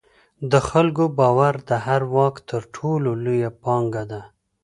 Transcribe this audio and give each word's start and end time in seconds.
د 0.51 0.53
خلکو 0.69 1.03
باور 1.19 1.53
د 1.69 1.71
هر 1.85 2.01
واک 2.15 2.35
تر 2.49 2.61
ټولو 2.75 3.09
لویه 3.23 3.49
پانګه 3.63 4.03
ده 4.11 4.21